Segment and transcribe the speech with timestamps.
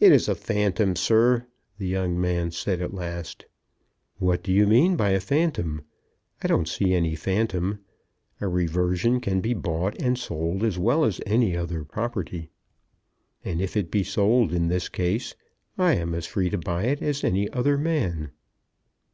[0.00, 1.44] "It is a phantom, sir!"
[1.76, 3.44] the young man said at last.
[4.16, 5.84] "What do you mean by a phantom?
[6.42, 7.80] I don't see any phantom.
[8.40, 12.48] A reversion can be bought and sold as well as any other property.
[13.44, 15.34] And if it be sold in this case,
[15.76, 18.30] I am as free to buy it as any other man."